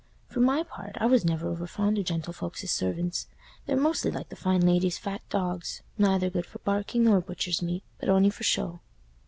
"For 0.29 0.39
my 0.39 0.63
part, 0.63 0.95
I 0.99 1.05
was 1.05 1.23
never 1.25 1.47
overfond 1.47 1.99
o' 1.99 2.01
gentlefolks's 2.01 2.71
servants—they're 2.71 3.77
mostly 3.77 4.09
like 4.09 4.29
the 4.29 4.35
fine 4.35 4.61
ladies' 4.61 4.97
fat 4.97 5.21
dogs, 5.29 5.83
nayther 5.95 6.31
good 6.31 6.47
for 6.47 6.57
barking 6.65 7.03
nor 7.03 7.21
butcher's 7.21 7.61
meat, 7.61 7.83
but 7.99 8.09
on'y 8.09 8.31
for 8.31 8.41
show." 8.43 8.79